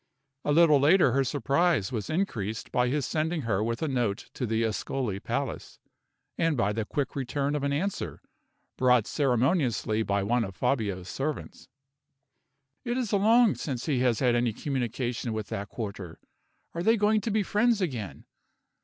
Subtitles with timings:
[0.43, 4.47] A little later her surprise was increased by his sending her with a note to
[4.47, 5.77] the Ascoli Palace,
[6.39, 8.19] and by the quick return of an answer,
[8.77, 11.67] brought ceremoniously by one of Fabio's servants.
[12.83, 16.17] "It is long since he has had any communication with that quarter.
[16.73, 18.25] Are they going to be friends again?"